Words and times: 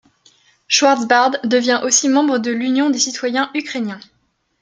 Schwartzbard 0.67 1.33
devient 1.45 1.81
aussi 1.83 2.09
membre 2.09 2.39
de 2.39 2.49
l'Union 2.49 2.89
des 2.89 2.97
citoyens 2.97 3.51
ukrainiens. 3.53 3.99